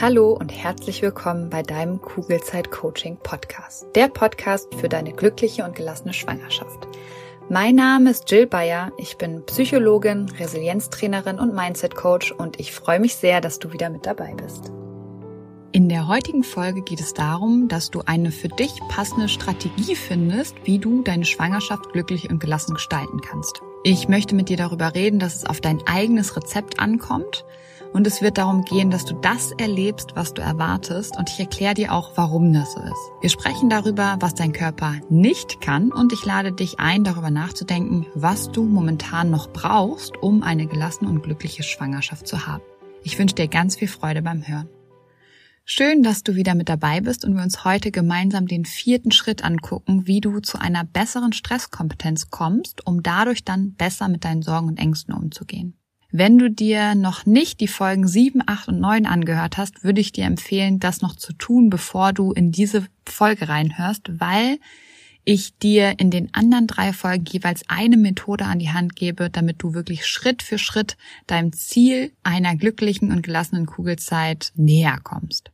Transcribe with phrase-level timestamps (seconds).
[0.00, 3.86] Hallo und herzlich willkommen bei deinem Kugelzeit Coaching Podcast.
[3.94, 6.88] Der Podcast für deine glückliche und gelassene Schwangerschaft.
[7.48, 8.90] Mein Name ist Jill Bayer.
[8.96, 13.90] Ich bin Psychologin, Resilienztrainerin und Mindset Coach und ich freue mich sehr, dass du wieder
[13.90, 14.72] mit dabei bist.
[15.70, 20.56] In der heutigen Folge geht es darum, dass du eine für dich passende Strategie findest,
[20.64, 23.62] wie du deine Schwangerschaft glücklich und gelassen gestalten kannst.
[23.84, 27.44] Ich möchte mit dir darüber reden, dass es auf dein eigenes Rezept ankommt
[27.92, 31.16] und es wird darum gehen, dass du das erlebst, was du erwartest.
[31.18, 33.10] Und ich erkläre dir auch, warum das so ist.
[33.20, 35.92] Wir sprechen darüber, was dein Körper nicht kann.
[35.92, 41.10] Und ich lade dich ein, darüber nachzudenken, was du momentan noch brauchst, um eine gelassene
[41.10, 42.62] und glückliche Schwangerschaft zu haben.
[43.04, 44.68] Ich wünsche dir ganz viel Freude beim Hören.
[45.64, 49.44] Schön, dass du wieder mit dabei bist und wir uns heute gemeinsam den vierten Schritt
[49.44, 54.66] angucken, wie du zu einer besseren Stresskompetenz kommst, um dadurch dann besser mit deinen Sorgen
[54.66, 55.74] und Ängsten umzugehen.
[56.14, 60.12] Wenn du dir noch nicht die Folgen 7, 8 und 9 angehört hast, würde ich
[60.12, 64.58] dir empfehlen, das noch zu tun, bevor du in diese Folge reinhörst, weil
[65.24, 69.62] ich dir in den anderen drei Folgen jeweils eine Methode an die Hand gebe, damit
[69.62, 75.50] du wirklich Schritt für Schritt deinem Ziel einer glücklichen und gelassenen Kugelzeit näher kommst.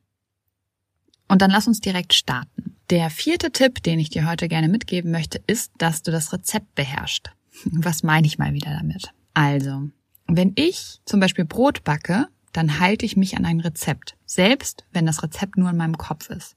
[1.28, 2.77] Und dann lass uns direkt starten.
[2.91, 6.75] Der vierte Tipp, den ich dir heute gerne mitgeben möchte, ist, dass du das Rezept
[6.75, 7.30] beherrschst.
[7.64, 9.12] Was meine ich mal wieder damit?
[9.34, 9.91] Also,
[10.28, 15.06] wenn ich zum Beispiel Brot backe, dann halte ich mich an ein Rezept, selbst wenn
[15.06, 16.56] das Rezept nur in meinem Kopf ist.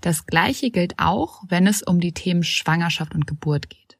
[0.00, 3.98] Das Gleiche gilt auch, wenn es um die Themen Schwangerschaft und Geburt geht.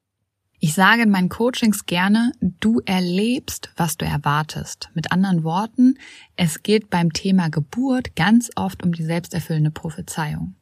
[0.62, 4.90] Ich sage in meinen Coachings gerne, du erlebst, was du erwartest.
[4.92, 5.94] Mit anderen Worten,
[6.36, 10.56] es geht beim Thema Geburt ganz oft um die selbsterfüllende Prophezeiung.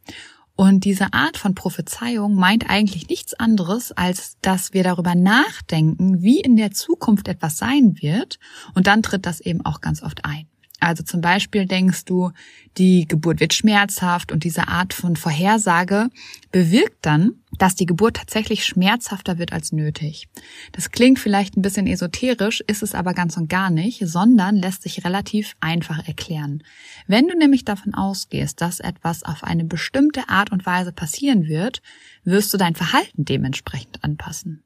[0.60, 6.40] Und diese Art von Prophezeiung meint eigentlich nichts anderes, als dass wir darüber nachdenken, wie
[6.40, 8.40] in der Zukunft etwas sein wird.
[8.74, 10.47] Und dann tritt das eben auch ganz oft ein.
[10.80, 12.30] Also zum Beispiel denkst du,
[12.76, 16.08] die Geburt wird schmerzhaft und diese Art von Vorhersage
[16.52, 20.28] bewirkt dann, dass die Geburt tatsächlich schmerzhafter wird als nötig.
[20.70, 24.82] Das klingt vielleicht ein bisschen esoterisch, ist es aber ganz und gar nicht, sondern lässt
[24.82, 26.62] sich relativ einfach erklären.
[27.08, 31.82] Wenn du nämlich davon ausgehst, dass etwas auf eine bestimmte Art und Weise passieren wird,
[32.22, 34.62] wirst du dein Verhalten dementsprechend anpassen.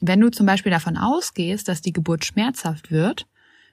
[0.00, 3.26] Wenn du zum Beispiel davon ausgehst, dass die Geburt schmerzhaft wird,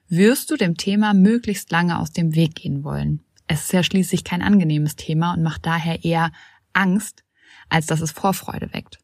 [0.08, 3.24] wirst du dem Thema möglichst lange aus dem Weg gehen wollen.
[3.46, 6.32] Es ist ja schließlich kein angenehmes Thema und macht daher eher
[6.72, 7.24] Angst,
[7.68, 8.98] als dass es Vorfreude weckt.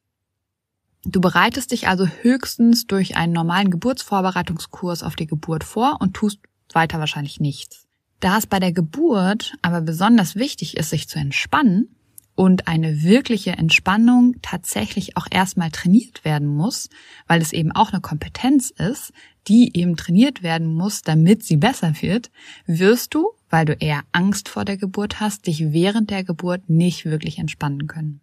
[1.04, 6.38] Du bereitest dich also höchstens durch einen normalen Geburtsvorbereitungskurs auf die Geburt vor und tust
[6.72, 7.86] weiter wahrscheinlich nichts.
[8.20, 11.94] Da es bei der Geburt aber besonders wichtig ist, sich zu entspannen,
[12.34, 16.88] und eine wirkliche Entspannung tatsächlich auch erstmal trainiert werden muss,
[17.26, 19.12] weil es eben auch eine Kompetenz ist,
[19.46, 22.30] die eben trainiert werden muss, damit sie besser wird,
[22.66, 27.04] wirst du, weil du eher Angst vor der Geburt hast, dich während der Geburt nicht
[27.04, 28.20] wirklich entspannen können.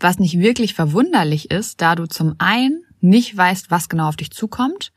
[0.00, 4.30] Was nicht wirklich verwunderlich ist, da du zum einen nicht weißt, was genau auf dich
[4.30, 4.92] zukommt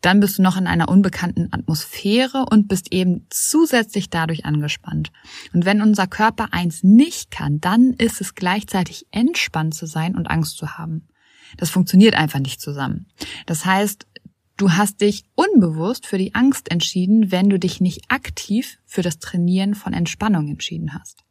[0.00, 5.10] dann bist du noch in einer unbekannten Atmosphäre und bist eben zusätzlich dadurch angespannt.
[5.52, 10.30] Und wenn unser Körper eins nicht kann, dann ist es gleichzeitig entspannt zu sein und
[10.30, 11.08] Angst zu haben.
[11.56, 13.06] Das funktioniert einfach nicht zusammen.
[13.46, 14.06] Das heißt,
[14.56, 19.18] du hast dich unbewusst für die Angst entschieden, wenn du dich nicht aktiv für das
[19.18, 21.24] Trainieren von Entspannung entschieden hast.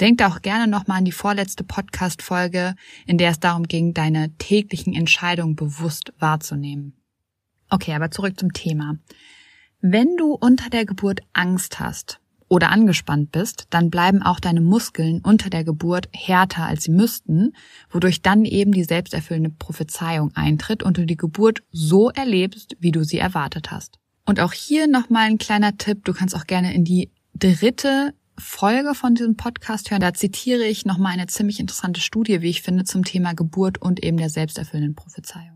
[0.00, 2.74] Denk auch gerne nochmal an die vorletzte Podcast-Folge,
[3.06, 6.94] in der es darum ging, deine täglichen Entscheidungen bewusst wahrzunehmen.
[7.74, 8.98] Okay, aber zurück zum Thema.
[9.80, 15.20] Wenn du unter der Geburt Angst hast oder angespannt bist, dann bleiben auch deine Muskeln
[15.24, 17.52] unter der Geburt härter als sie müssten,
[17.90, 23.02] wodurch dann eben die selbsterfüllende Prophezeiung eintritt und du die Geburt so erlebst, wie du
[23.02, 23.98] sie erwartet hast.
[24.24, 28.94] Und auch hier nochmal ein kleiner Tipp, du kannst auch gerne in die dritte Folge
[28.94, 30.00] von diesem Podcast hören.
[30.00, 34.00] Da zitiere ich nochmal eine ziemlich interessante Studie, wie ich finde, zum Thema Geburt und
[34.04, 35.53] eben der selbsterfüllenden Prophezeiung.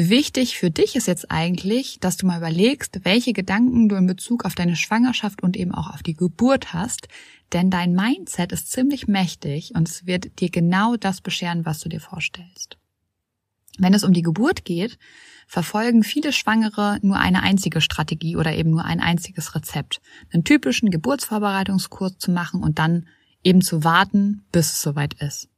[0.00, 4.44] Wichtig für dich ist jetzt eigentlich, dass du mal überlegst, welche Gedanken du in Bezug
[4.44, 7.08] auf deine Schwangerschaft und eben auch auf die Geburt hast,
[7.52, 11.88] denn dein Mindset ist ziemlich mächtig und es wird dir genau das bescheren, was du
[11.88, 12.78] dir vorstellst.
[13.76, 15.00] Wenn es um die Geburt geht,
[15.48, 20.00] verfolgen viele Schwangere nur eine einzige Strategie oder eben nur ein einziges Rezept,
[20.32, 23.08] einen typischen Geburtsvorbereitungskurs zu machen und dann
[23.42, 25.48] eben zu warten, bis es soweit ist.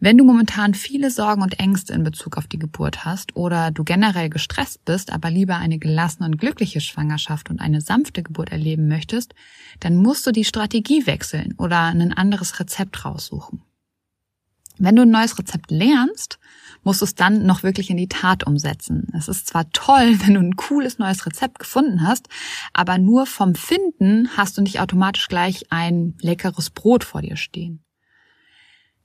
[0.00, 3.82] Wenn du momentan viele Sorgen und Ängste in Bezug auf die Geburt hast oder du
[3.82, 8.86] generell gestresst bist, aber lieber eine gelassene und glückliche Schwangerschaft und eine sanfte Geburt erleben
[8.86, 9.34] möchtest,
[9.80, 13.62] dann musst du die Strategie wechseln oder ein anderes Rezept raussuchen.
[14.78, 16.38] Wenn du ein neues Rezept lernst,
[16.84, 19.08] musst du es dann noch wirklich in die Tat umsetzen.
[19.16, 22.28] Es ist zwar toll, wenn du ein cooles neues Rezept gefunden hast,
[22.72, 27.82] aber nur vom Finden hast du nicht automatisch gleich ein leckeres Brot vor dir stehen.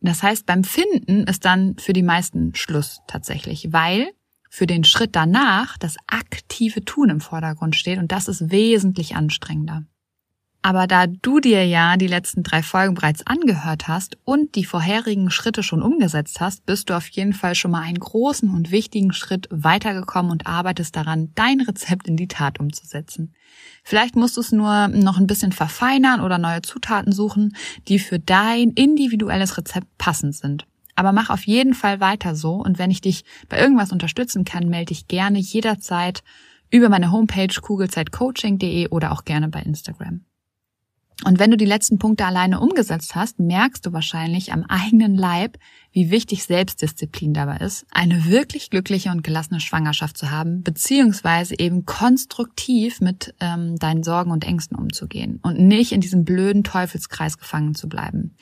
[0.04, 4.12] Das heißt, beim Finden ist dann für die meisten Schluss tatsächlich, weil
[4.50, 9.86] für den Schritt danach das aktive Tun im Vordergrund steht und das ist wesentlich anstrengender.
[10.65, 15.30] Aber da du dir ja die letzten drei Folgen bereits angehört hast und die vorherigen
[15.30, 19.12] Schritte schon umgesetzt hast, bist du auf jeden Fall schon mal einen großen und wichtigen
[19.12, 23.36] Schritt weitergekommen und arbeitest daran, dein Rezept in die Tat umzusetzen.
[23.83, 27.57] Vielleicht musst du es nur noch ein bisschen verfeinern oder neue Zutaten suchen,
[27.89, 30.65] die für dein individuelles Rezept passend sind.
[30.95, 34.69] Aber mach auf jeden Fall weiter so und wenn ich dich bei irgendwas unterstützen kann,
[34.69, 36.24] melde dich gerne jederzeit
[36.69, 40.21] über meine Homepage kugelzeitcoaching.de oder auch gerne bei Instagram.
[41.25, 45.58] Und wenn du die letzten Punkte alleine umgesetzt hast, merkst du wahrscheinlich am eigenen Leib,
[45.92, 51.86] wie wichtig Selbstdisziplin dabei ist, eine wirklich glückliche und gelassene Schwangerschaft zu haben, beziehungsweise eben
[51.86, 57.75] konstruktiv mit ähm, deinen Sorgen und Ängsten umzugehen und nicht in diesem blöden Teufelskreis gefangen
[57.75, 58.36] zu bleiben.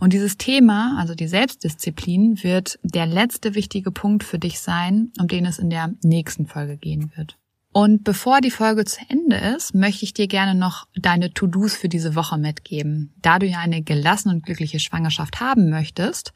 [0.00, 5.28] Und dieses Thema, also die Selbstdisziplin, wird der letzte wichtige Punkt für dich sein, um
[5.28, 7.38] den es in der nächsten Folge gehen wird.
[7.76, 11.88] Und bevor die Folge zu Ende ist, möchte ich dir gerne noch deine To-Dos für
[11.88, 13.12] diese Woche mitgeben.
[13.20, 16.32] Da du ja eine gelassene und glückliche Schwangerschaft haben möchtest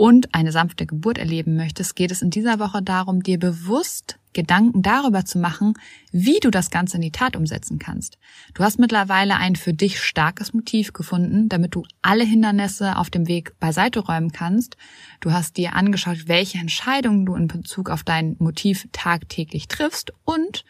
[0.00, 4.80] und eine sanfte Geburt erleben möchtest, geht es in dieser Woche darum, dir bewusst Gedanken
[4.80, 5.74] darüber zu machen,
[6.10, 8.16] wie du das Ganze in die Tat umsetzen kannst.
[8.54, 13.28] Du hast mittlerweile ein für dich starkes Motiv gefunden, damit du alle Hindernisse auf dem
[13.28, 14.78] Weg beiseite räumen kannst.
[15.20, 20.64] Du hast dir angeschaut, welche Entscheidungen du in Bezug auf dein Motiv tagtäglich triffst und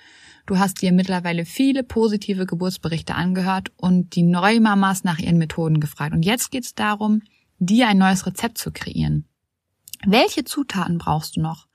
[0.47, 6.15] du hast dir mittlerweile viele positive Geburtsberichte angehört und die Neumamas nach ihren Methoden gefragt.
[6.15, 7.23] Und jetzt geht es darum,
[7.61, 9.27] dir ein neues Rezept zu kreieren.
[10.05, 11.69] Welche Zutaten brauchst du noch?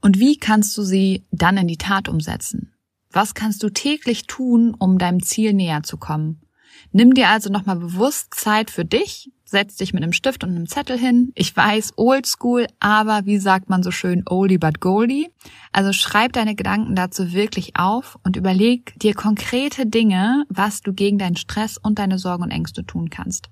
[0.00, 2.74] Und wie kannst du sie dann in die Tat umsetzen?
[3.10, 6.42] Was kannst du täglich tun, um deinem Ziel näher zu kommen?
[6.90, 10.66] Nimm dir also nochmal bewusst Zeit für dich, setz dich mit einem Stift und einem
[10.66, 11.30] Zettel hin.
[11.34, 15.28] Ich weiß, oldschool, aber wie sagt man so schön, oldie but goldie.
[15.70, 21.18] Also schreib deine Gedanken dazu wirklich auf und überleg dir konkrete Dinge, was du gegen
[21.18, 23.48] deinen Stress und deine Sorgen und Ängste tun kannst.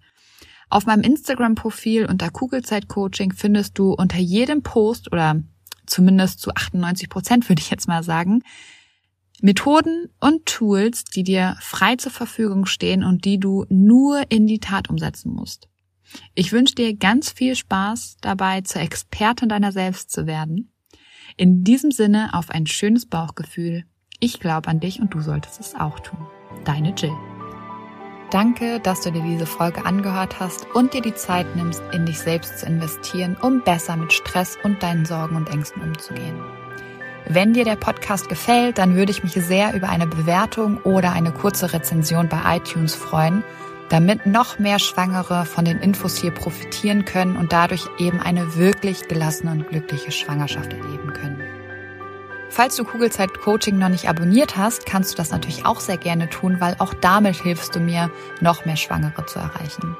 [0.71, 5.43] Auf meinem Instagram-Profil unter Kugelzeit Coaching findest du unter jedem Post oder
[5.87, 8.45] zumindest zu 98 Prozent würde ich jetzt mal sagen,
[9.43, 14.61] Methoden und Tools, die dir frei zur Verfügung stehen und die du nur in die
[14.61, 15.69] Tat umsetzen musst.
[16.35, 20.73] Ich wünsche dir ganz viel Spaß dabei, zur Expertin deiner selbst zu werden.
[21.37, 23.85] In diesem Sinne auf ein schönes Bauchgefühl.
[24.21, 26.19] Ich glaube an dich und du solltest es auch tun.
[26.65, 27.17] Deine Jill.
[28.31, 32.21] Danke, dass du dir diese Folge angehört hast und dir die Zeit nimmst, in dich
[32.21, 36.41] selbst zu investieren, um besser mit Stress und deinen Sorgen und Ängsten umzugehen.
[37.27, 41.33] Wenn dir der Podcast gefällt, dann würde ich mich sehr über eine Bewertung oder eine
[41.33, 43.43] kurze Rezension bei iTunes freuen,
[43.89, 49.09] damit noch mehr Schwangere von den Infos hier profitieren können und dadurch eben eine wirklich
[49.09, 51.43] gelassene und glückliche Schwangerschaft erleben können.
[52.53, 56.29] Falls du Kugelzeit Coaching noch nicht abonniert hast, kannst du das natürlich auch sehr gerne
[56.29, 58.11] tun, weil auch damit hilfst du mir,
[58.41, 59.97] noch mehr Schwangere zu erreichen.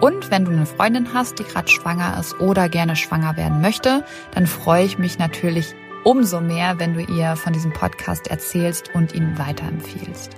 [0.00, 4.02] Und wenn du eine Freundin hast, die gerade schwanger ist oder gerne schwanger werden möchte,
[4.32, 9.14] dann freue ich mich natürlich umso mehr, wenn du ihr von diesem Podcast erzählst und
[9.14, 10.30] ihn weiterempfiehlst.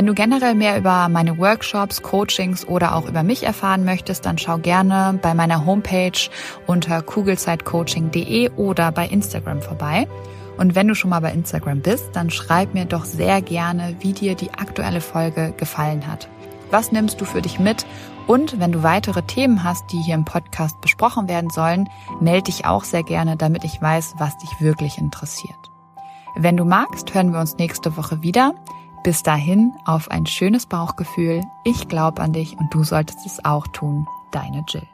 [0.00, 4.38] Wenn du generell mehr über meine Workshops, Coachings oder auch über mich erfahren möchtest, dann
[4.38, 6.18] schau gerne bei meiner Homepage
[6.66, 10.08] unter kugelzeitcoaching.de oder bei Instagram vorbei.
[10.56, 14.14] Und wenn du schon mal bei Instagram bist, dann schreib mir doch sehr gerne, wie
[14.14, 16.30] dir die aktuelle Folge gefallen hat.
[16.70, 17.84] Was nimmst du für dich mit?
[18.26, 21.90] Und wenn du weitere Themen hast, die hier im Podcast besprochen werden sollen,
[22.22, 25.58] melde dich auch sehr gerne, damit ich weiß, was dich wirklich interessiert.
[26.36, 28.54] Wenn du magst, hören wir uns nächste Woche wieder.
[29.02, 31.42] Bis dahin auf ein schönes Bauchgefühl.
[31.64, 34.06] Ich glaube an dich und du solltest es auch tun.
[34.30, 34.86] Deine Jill.